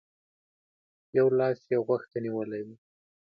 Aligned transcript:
يو 1.17 1.27
لاس 1.37 1.59
يې 1.71 1.77
غوږ 1.85 2.03
ته 2.11 2.17
نيولی 2.25 2.61
و. 2.65 2.67